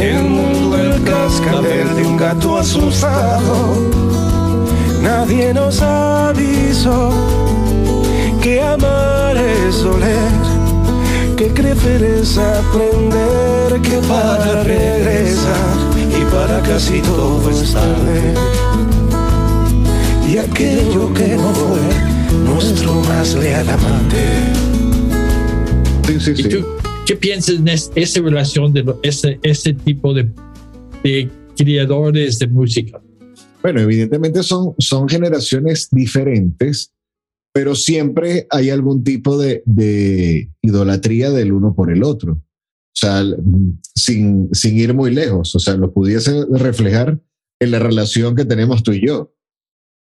[0.00, 3.90] el mundo el cascabel de un gato asustado.
[5.02, 7.10] Nadie nos avisó
[8.42, 15.76] que amar es oler, que crecer es aprender, que para regresar
[16.18, 18.34] y para casi todo es tarde.
[20.26, 24.24] Y aquello que no fue nuestro más leal amante.
[26.06, 26.64] Sí, sí, sí.
[27.10, 30.30] ¿Qué piensas en esa relación de ese, ese tipo de,
[31.02, 33.02] de criadores de música?
[33.62, 36.92] Bueno, evidentemente son, son generaciones diferentes,
[37.52, 42.34] pero siempre hay algún tipo de, de, idolatría del uno por el otro.
[42.34, 43.24] O sea,
[43.92, 47.20] sin, sin ir muy lejos, o sea, lo pudiese reflejar
[47.58, 49.34] en la relación que tenemos tú y yo.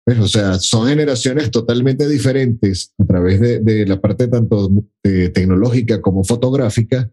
[0.05, 4.71] O sea, son generaciones totalmente diferentes a través de, de la parte tanto
[5.03, 7.11] eh, tecnológica como fotográfica,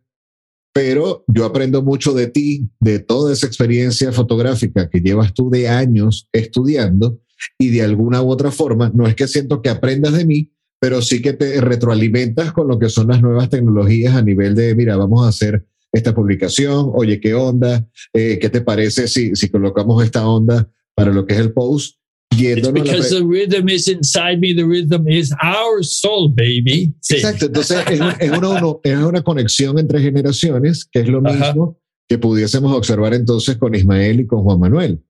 [0.72, 5.68] pero yo aprendo mucho de ti, de toda esa experiencia fotográfica que llevas tú de
[5.68, 7.20] años estudiando
[7.58, 11.02] y de alguna u otra forma, no es que siento que aprendas de mí, pero
[11.02, 14.96] sí que te retroalimentas con lo que son las nuevas tecnologías a nivel de, mira,
[14.96, 17.86] vamos a hacer esta publicación, oye, ¿qué onda?
[18.12, 21.96] Eh, ¿Qué te parece si, si colocamos esta onda para lo que es el post?
[22.38, 26.94] It's because the rhythm is inside me, the rhythm is our soul, baby.
[27.10, 32.18] Exacto, entonces es, es, una, es, una, conexión entre generaciones, que es lo mismo que
[32.18, 35.02] pudiésemos observar entonces con Ismael y con Juan Manuel.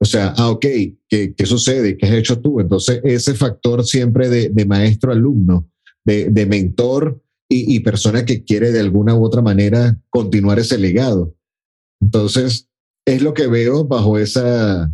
[0.00, 0.66] O sea, ah, ok,
[1.08, 1.96] ¿qué, qué sucede?
[1.96, 2.60] ¿Qué has hecho tú?
[2.60, 5.68] Entonces, ese factor siempre de, de maestro-alumno,
[6.04, 10.78] de, de, mentor y, y persona que quiere de alguna u otra manera continuar ese
[10.78, 11.34] legado.
[12.00, 12.68] Entonces,
[13.06, 14.92] es lo que veo bajo esa,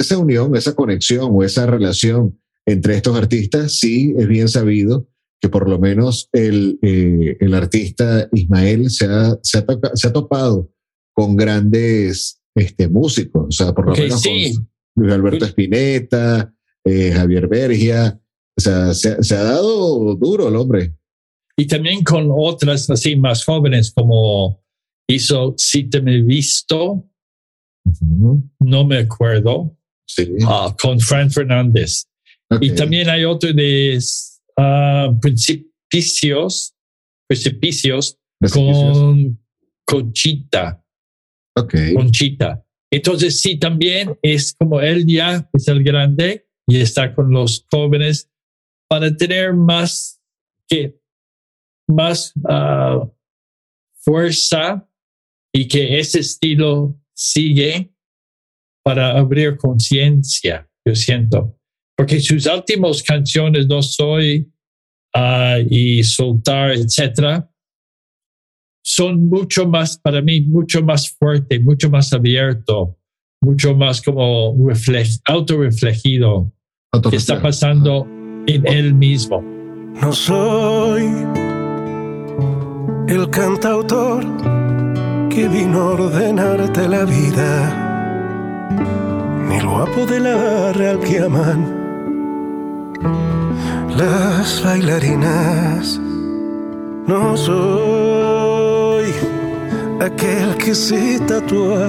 [0.00, 5.08] esa unión, esa conexión o esa relación entre estos artistas, sí es bien sabido
[5.40, 10.12] que por lo menos el, eh, el artista Ismael se ha, se, ha se ha,
[10.12, 10.70] topado
[11.14, 14.54] con grandes este, músicos, o sea, por lo menos sí.
[14.54, 16.52] con Luis Alberto Spinetta,
[16.84, 18.20] eh, Javier Bergia,
[18.56, 20.94] o sea, se, se, ha dado duro el hombre.
[21.56, 24.62] Y también con otras así más jóvenes como
[25.08, 27.08] hizo Si te me visto, uh
[27.84, 28.50] -huh.
[28.60, 29.76] no me acuerdo,
[30.14, 30.28] Sí.
[30.40, 32.06] Uh, con Fran Fernández.
[32.48, 32.68] Okay.
[32.68, 33.98] Y también hay otro de
[34.56, 36.74] uh, Principios,
[37.28, 38.18] Precipicios
[38.52, 39.38] con
[39.84, 40.82] Conchita.
[41.56, 41.94] Okay.
[41.94, 42.64] Conchita.
[42.92, 48.28] Entonces, sí, también es como él ya es el grande y está con los jóvenes
[48.88, 50.20] para tener más
[50.66, 50.98] que
[51.88, 53.08] más uh,
[54.00, 54.88] fuerza
[55.52, 57.92] y que ese estilo sigue
[58.82, 61.56] para abrir conciencia, yo siento.
[61.96, 64.50] Porque sus últimas canciones, No Soy
[65.14, 67.50] uh, y Soltar, etcétera,
[68.82, 72.98] son mucho más, para mí, mucho más fuerte, mucho más abierto,
[73.42, 76.52] mucho más como reflej, autorreflejido
[77.10, 78.06] que está pasando
[78.46, 79.42] en él mismo.
[80.00, 81.04] No soy
[83.08, 84.24] el cantautor
[85.28, 87.89] que vino a ordenarte la vida
[89.48, 91.80] ni el guapo de la real que aman
[93.96, 96.00] las bailarinas.
[97.06, 99.12] No soy
[100.00, 101.88] aquel que se tatúa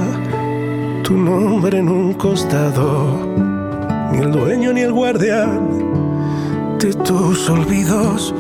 [1.04, 3.26] tu nombre en un costado,
[4.12, 8.34] ni el dueño ni el guardián de tus olvidos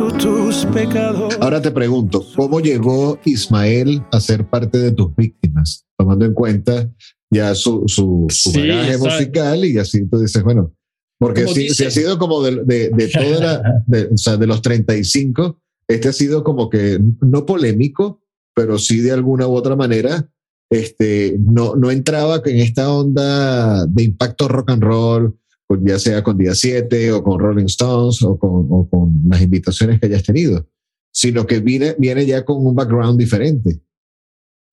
[0.00, 1.36] o tus pecados.
[1.40, 5.84] Ahora te pregunto, ¿cómo llegó Ismael a ser parte de tus víctimas?
[5.96, 6.88] Tomando en cuenta
[7.32, 10.74] ya su, su, su sí, bagaje musical y así tú dices, bueno,
[11.18, 14.46] porque si, si, ha sido como de, de, de toda la, de, o sea, de
[14.46, 18.22] los 35, este ha sido como que no polémico,
[18.54, 20.28] pero sí de alguna u otra manera
[20.72, 25.38] este, no, no entraba en esta onda de impacto rock and roll,
[25.82, 30.00] ya sea con Día 7 o con Rolling Stones o con, o con las invitaciones
[30.00, 30.66] que hayas tenido,
[31.10, 33.80] sino que viene, viene ya con un background diferente.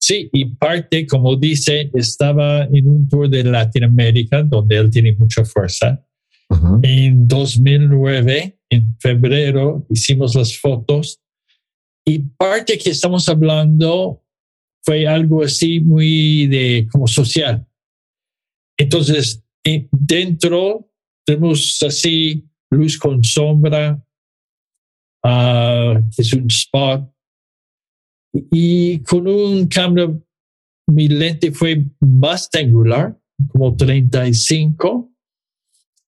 [0.02, 5.44] Sí, y parte, como dice, estaba en un tour de Latinoamérica, donde él tiene mucha
[5.44, 6.04] fuerza.
[6.82, 11.22] En 2009, en febrero, hicimos las fotos
[12.08, 14.24] y parte que estamos hablando
[14.84, 17.68] fue algo así muy de como social.
[18.78, 19.44] Entonces,
[19.92, 20.90] dentro
[21.26, 24.04] tenemos así luz con sombra,
[25.24, 27.12] uh, que es un spot,
[28.34, 30.24] y con un cambio,
[30.88, 33.20] mi lente fue más angular,
[33.52, 35.12] como 35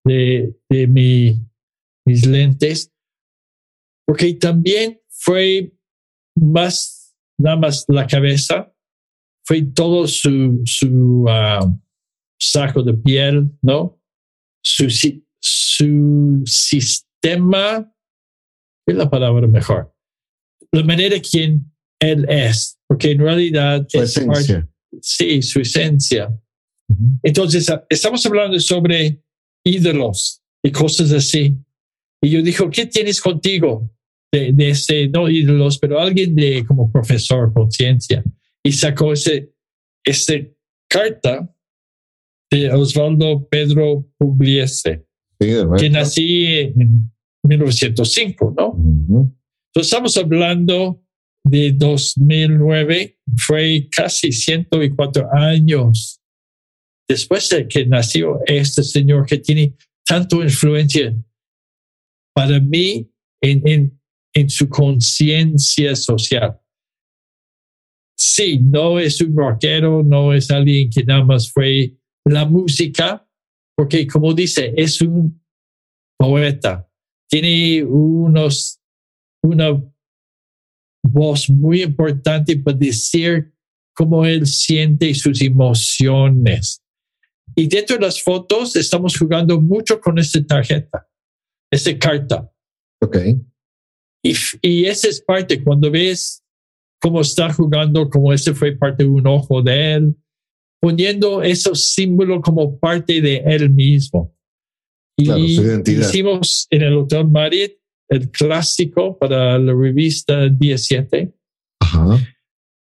[0.04, 1.40] de, de mi,
[2.06, 2.92] mis lentes,
[4.06, 5.74] porque también fue
[6.36, 8.74] más, nada más la cabeza,
[9.46, 11.82] fue todo su, su uh,
[12.40, 14.00] saco de piel, ¿no?
[14.64, 14.90] Su,
[15.40, 17.92] su sistema,
[18.88, 19.94] es la palabra mejor?
[20.72, 21.71] La manera quien
[22.02, 24.68] él es, porque en realidad su es esencia.
[25.02, 26.36] sí, su esencia.
[27.24, 29.22] Entonces, estamos hablando sobre
[29.64, 31.56] ídolos y cosas así.
[32.22, 33.90] Y yo dijo, ¿qué tienes contigo?
[34.34, 38.24] De, de ese, no ídolos, pero alguien de como profesor, conciencia.
[38.64, 39.54] Y sacó ese,
[40.04, 40.56] ese
[40.90, 41.54] carta
[42.52, 45.06] de Osvaldo Pedro Pugliese,
[45.40, 47.12] que nací en
[47.44, 48.76] 1905, ¿no?
[48.78, 51.02] Entonces estamos hablando
[51.44, 56.22] de 2009, fue casi 104 años
[57.08, 59.76] después de que nació este señor que tiene
[60.06, 61.14] tanto influencia
[62.34, 64.02] para mí en, en,
[64.34, 66.58] en su conciencia social.
[68.18, 73.28] Sí, no es un rockero, no es alguien que nada más fue la música,
[73.76, 75.44] porque como dice, es un
[76.18, 76.88] poeta,
[77.28, 78.80] tiene unos,
[79.44, 79.91] una
[81.12, 83.54] voz muy importante para decir
[83.94, 86.82] cómo él siente sus emociones.
[87.56, 91.08] Y dentro de las fotos estamos jugando mucho con esta tarjeta,
[91.72, 92.52] esta carta.
[93.02, 93.18] Ok.
[94.24, 96.44] Y, y esa es parte, cuando ves
[97.02, 100.16] cómo está jugando, como ese fue parte de un ojo de él,
[100.80, 104.36] poniendo esos símbolos como parte de él mismo.
[105.18, 105.60] Y
[105.92, 107.81] hicimos en el Hotel Marit
[108.12, 111.34] el clásico para la revista 17.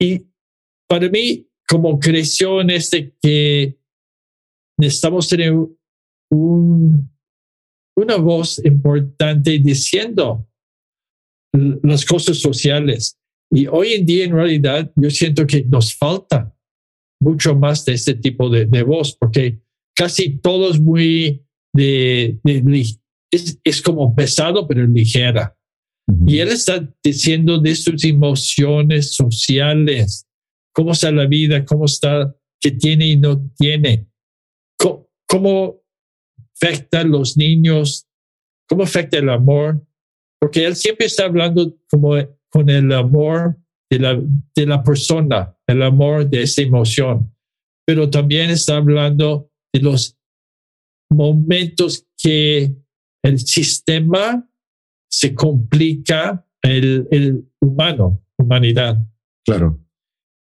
[0.00, 0.26] Y
[0.88, 3.78] para mí, como creció en este que
[4.78, 5.54] necesitamos tener
[6.32, 7.10] un,
[7.96, 10.48] una voz importante diciendo
[11.52, 13.16] las cosas sociales.
[13.52, 16.52] Y hoy en día, en realidad, yo siento que nos falta
[17.22, 19.60] mucho más de este tipo de, de voz, porque
[19.94, 22.98] casi todos muy de, de
[23.34, 25.56] es, es, como pesado, pero ligera.
[26.26, 30.26] Y él está diciendo de sus emociones sociales,
[30.74, 34.06] cómo está la vida, cómo está, qué tiene y no tiene,
[34.78, 35.82] cómo, cómo
[36.54, 38.06] afecta a los niños,
[38.68, 39.86] cómo afecta el amor,
[40.40, 42.16] porque él siempre está hablando como
[42.50, 43.56] con el amor
[43.90, 44.22] de la,
[44.54, 47.34] de la persona, el amor de esa emoción,
[47.86, 50.18] pero también está hablando de los
[51.10, 52.74] momentos que
[53.24, 54.48] el sistema
[55.10, 58.98] se complica, el, el humano, humanidad.
[59.44, 59.80] Claro.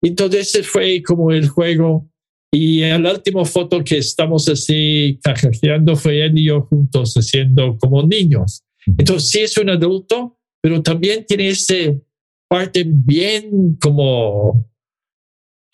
[0.03, 2.09] Entonces ese fue como el juego.
[2.53, 8.03] Y la última foto que estamos así cajajeando fue él y yo juntos haciendo como
[8.03, 8.65] niños.
[8.87, 12.01] Entonces sí es un adulto, pero también tiene ese
[12.49, 14.51] parte bien como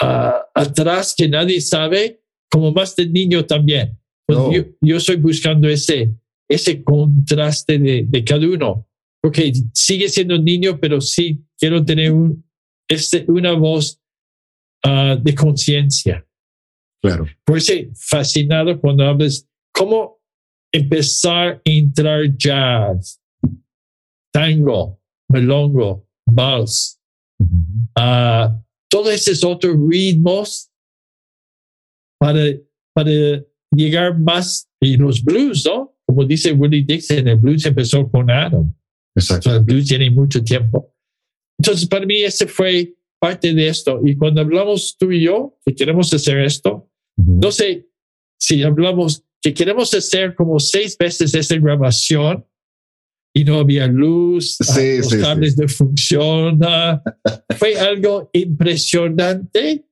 [0.02, 3.98] uh, atrás que nadie sabe, como más de niño también.
[4.28, 4.52] Oh.
[4.52, 6.10] Yo, yo, estoy buscando ese,
[6.48, 8.88] ese contraste de, de, cada uno,
[9.20, 12.44] porque sigue siendo niño, pero sí quiero tener un,
[12.88, 14.00] este, una voz
[14.86, 16.26] uh, de conciencia.
[17.02, 17.26] Claro.
[17.44, 20.20] Por eso fascinado cuando hablas cómo
[20.72, 23.20] empezar a entrar jazz,
[24.32, 27.00] tango, melongo, vals,
[27.40, 28.56] uh,
[28.88, 30.70] todos esos otros ritmos
[32.18, 32.40] para,
[32.94, 33.10] para
[33.70, 35.95] llegar más y los blues, ¿no?
[36.16, 38.74] Como dice Willie Dixon, el blues empezó con Adam.
[39.14, 39.54] Exacto.
[39.54, 40.94] el blues tiene mucho tiempo.
[41.58, 44.00] Entonces, para mí, ese fue parte de esto.
[44.02, 47.90] Y cuando hablamos tú y yo que queremos hacer esto, no sé
[48.40, 52.46] si hablamos que queremos hacer como seis veces esta grabación
[53.34, 55.60] y no había luz, sí, los sí, cables sí.
[55.60, 57.02] no funcionan.
[57.58, 59.84] Fue algo impresionante,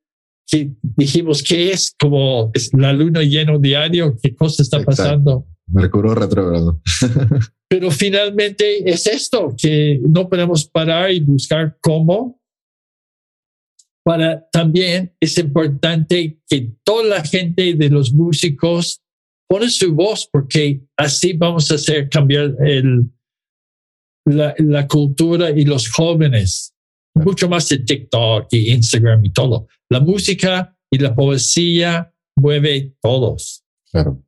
[0.46, 4.90] que dijimos que es como es la luna lleno diario, qué cosa está Exacto.
[4.90, 5.53] pasando.
[5.66, 6.80] Mercurio retrógrado.
[7.68, 12.40] Pero finalmente es esto, que no podemos parar y buscar cómo.
[14.04, 19.02] Para también es importante que toda la gente de los músicos
[19.48, 23.10] pone su voz porque así vamos a hacer cambiar el,
[24.26, 26.74] la, la cultura y los jóvenes.
[27.14, 29.68] Mucho más de TikTok y Instagram y todo.
[29.88, 33.64] La música y la poesía mueve todos.
[33.90, 34.22] Claro.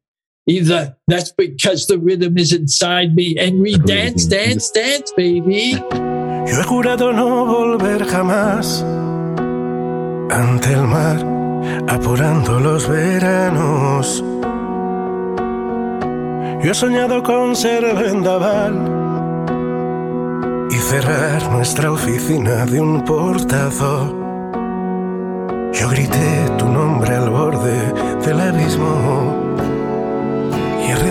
[0.49, 5.73] Y the, that's because the rhythm is inside me and we dance, dance, dance, baby.
[5.73, 8.85] Yo he jurado no volver jamás
[10.31, 11.19] ante el mar,
[11.89, 14.23] apurando los veranos.
[16.63, 18.75] Yo he soñado con ser vendaval
[20.71, 24.15] y cerrar nuestra oficina de un portazo.
[25.73, 27.93] Yo grité tu nombre al borde
[28.25, 29.36] del abismo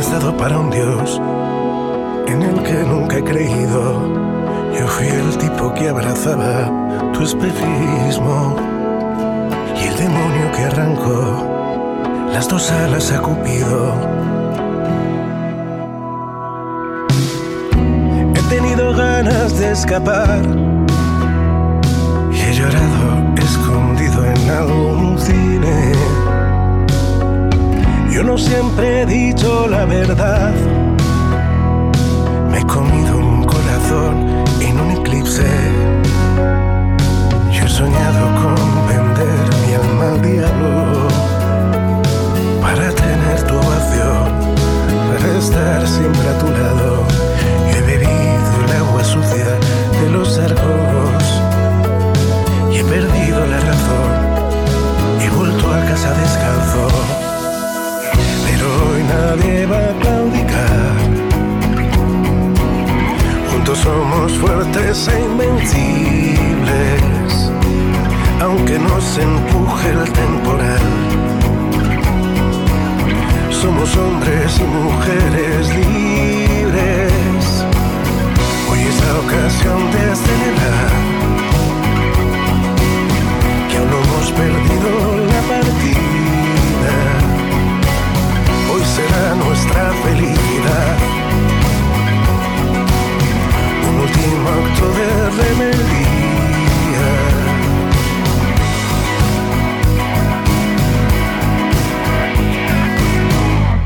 [0.06, 1.22] he rezado para un Dios
[2.28, 4.14] en el que nunca he creído.
[4.78, 6.70] Yo fui el tipo que abrazaba
[7.14, 8.56] tu espejismo
[9.82, 11.48] y el demonio que arrancó
[12.34, 13.94] las dos alas a Cupido.
[18.36, 20.42] He tenido ganas de escapar
[29.68, 30.75] la verdad.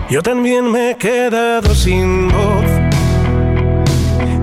[0.09, 2.65] Yo también me he quedado sin voz,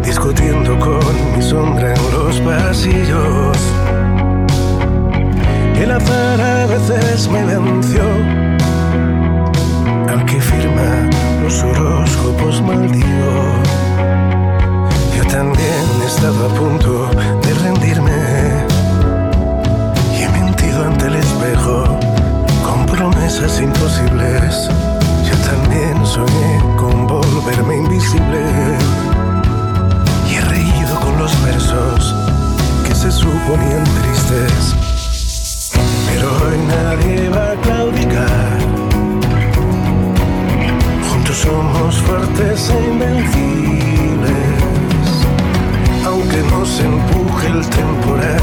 [0.04, 1.00] discutiendo con
[1.36, 3.58] mi sombra en los pasillos.
[5.74, 8.00] El azar a veces me venció,
[10.08, 11.10] al que firma
[11.42, 13.34] los horóscopos maldigo.
[15.16, 17.10] Yo también he estado a punto
[17.42, 18.12] de rendirme
[20.16, 21.98] y he mentido ante el espejo
[22.64, 24.70] con promesas imposibles.
[25.28, 28.42] Yo también soñé con volverme invisible
[30.28, 32.14] y he reído con los versos
[32.86, 34.74] que se suponían tristes.
[36.08, 38.58] Pero hoy nadie va a claudicar.
[41.08, 43.96] Juntos somos fuertes e invencibles
[46.06, 48.40] aunque nos empuje el temporal.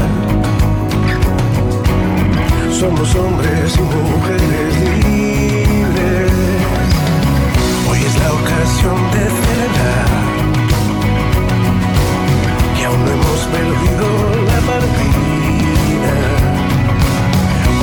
[2.70, 5.53] Somos hombres y mujeres
[8.74, 10.08] ocasión de celebrar
[12.76, 14.06] que aún no hemos perdido
[14.46, 16.14] la partida.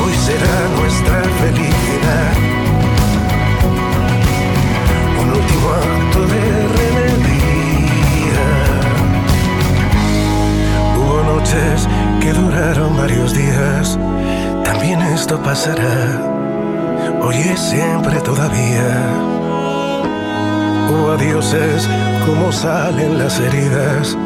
[0.03, 2.33] Hoy será nuestra felicidad.
[5.21, 6.43] Un último acto de
[6.79, 8.43] rebeldía.
[10.97, 11.87] Hubo noches
[12.19, 13.97] que duraron varios días,
[14.65, 16.21] también esto pasará.
[17.21, 19.40] Hoy es siempre todavía.
[20.91, 21.89] Hubo adioses
[22.25, 24.17] como salen las heridas,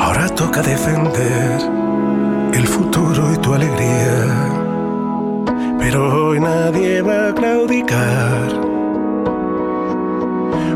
[0.00, 1.60] ahora toca defender
[2.54, 4.50] el futuro y tu alegría.
[5.78, 8.48] Pero hoy nadie va a claudicar.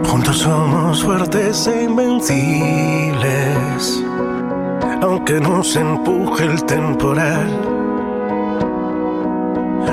[0.04, 4.04] Juntos somos fuertes e invencibles
[5.00, 7.48] aunque nos empuje el temporal.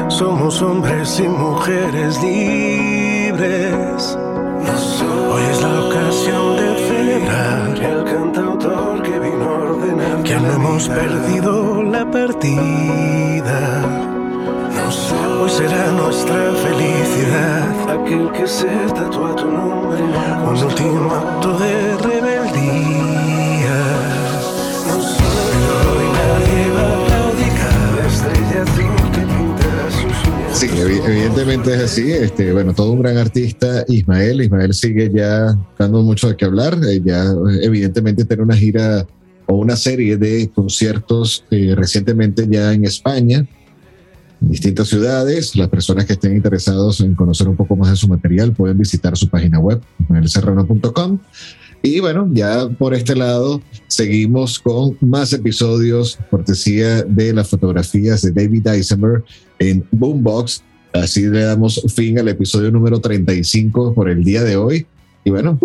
[0.10, 4.18] Somos hombres y mujeres libres
[6.32, 13.60] de celebrar el cantautor que vino a ordenar que no hemos perdido la partida.
[15.40, 20.02] Hoy será nuestra felicidad aquel que se tatúa tu nombre.
[20.02, 23.35] Un último acto de rebeldía.
[30.74, 32.11] Evidentemente es así.
[32.11, 34.41] Este, bueno, todo un gran artista, Ismael.
[34.41, 36.78] Ismael sigue ya dando mucho de qué hablar.
[36.88, 37.26] Eh, ya,
[37.61, 39.05] evidentemente, tiene una gira
[39.45, 43.45] o una serie de conciertos eh, recientemente ya en España,
[44.41, 45.55] en distintas ciudades.
[45.55, 49.16] Las personas que estén interesados en conocer un poco más de su material pueden visitar
[49.16, 51.20] su página web, ismaelserrano.com.
[51.86, 58.32] Y bueno, ya por este lado seguimos con más episodios, cortesía de las fotografías de
[58.32, 59.24] David Eisenberg
[59.60, 60.64] en Boombox.
[60.94, 64.88] Así le damos fin al episodio número 35 por el día de hoy.
[65.24, 65.60] Y bueno,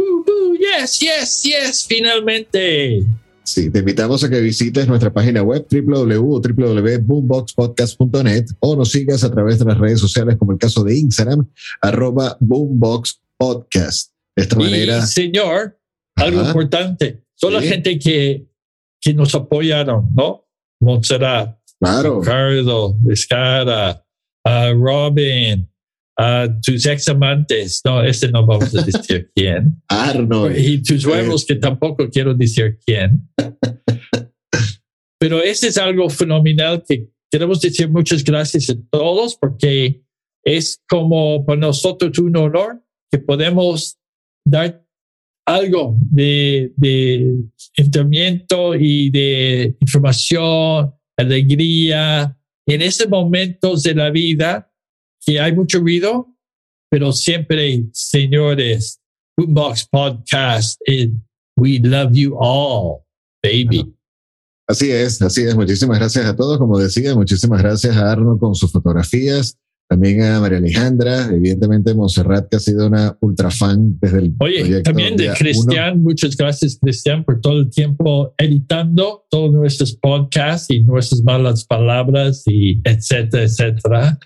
[0.58, 3.02] yes, yes, yes, finalmente.
[3.42, 9.58] sí, te invitamos a que visites nuestra página web www.boomboxpodcast.net o nos sigas a través
[9.58, 11.48] de las redes sociales como el caso de Instagram,
[11.80, 14.10] arroba boomboxpodcast.
[14.36, 15.79] De esta manera, Y señor,
[16.20, 16.48] algo Ajá.
[16.50, 17.24] importante.
[17.42, 17.68] La Sí.
[17.68, 18.46] gente que,
[19.00, 20.46] que nos apoyaron, ¿no?
[20.82, 24.04] Montserrat, claro, Ricardo, Vizcara,
[24.44, 25.66] a Robin,
[26.18, 27.80] a tus ex amantes.
[27.84, 29.82] No, este no vamos a decir quién.
[29.88, 33.28] Arnold, Y tus huevos, que tampoco quiero decir quién.
[35.18, 40.02] Pero este es algo fenomenal que queremos decir muchas gracias a todos porque
[40.44, 43.98] es como para nosotros un honor que podemos
[44.46, 44.82] dar
[45.54, 47.34] algo de, de
[47.76, 52.36] entrenamiento y de información, alegría
[52.66, 54.70] en esos momentos de la vida
[55.24, 56.28] que hay mucho ruido,
[56.90, 59.00] pero siempre, señores,
[59.36, 61.20] Boombox Podcast, and
[61.56, 63.04] we love you all,
[63.42, 63.94] baby.
[64.68, 65.56] Así es, así es.
[65.56, 66.58] Muchísimas gracias a todos.
[66.58, 69.58] Como decía, muchísimas gracias a Arnold con sus fotografías.
[69.90, 74.60] También a María Alejandra, evidentemente Monserrat, que ha sido una ultra fan desde el Oye,
[74.60, 75.38] proyecto también de día uno.
[75.40, 81.64] Cristian, muchas gracias, Cristian, por todo el tiempo editando todos nuestros podcasts y nuestras malas
[81.64, 84.18] palabras y etcétera, etcétera.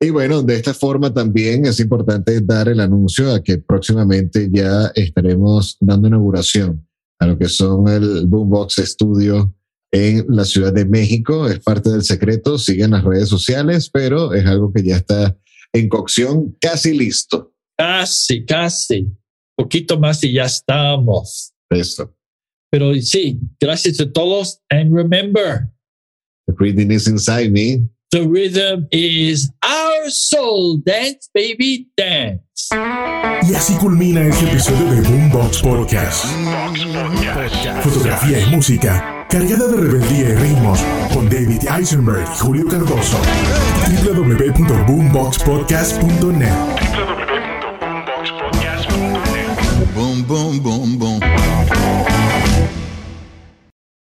[0.00, 4.92] Y bueno, de esta forma también es importante dar el anuncio a que próximamente ya
[4.94, 6.86] estaremos dando inauguración
[7.18, 9.52] a lo que son el Boombox Studio
[9.96, 11.48] en la Ciudad de México.
[11.48, 15.36] Es parte del secreto, siguen las redes sociales, pero es algo que ya está
[15.72, 17.54] en cocción, casi listo.
[17.76, 19.08] Casi, casi.
[19.56, 21.52] Poquito más y ya estamos.
[21.70, 22.14] Eso.
[22.70, 24.60] Pero sí, gracias a todos.
[24.70, 25.70] And remember,
[26.46, 27.88] The reading is inside me.
[28.12, 30.78] the rhythm is our soul.
[30.84, 32.68] Dance, baby, dance.
[33.48, 36.24] Y así culmina este episodio de Boombox Podcast.
[37.82, 40.80] Fotografía y música cargada de rebeldía y ritmos
[41.12, 43.18] con David Eisenberg y Julio Cardoso.
[44.04, 46.54] www.boomboxpodcast.net
[49.94, 51.15] Boom, boom, boom, boom.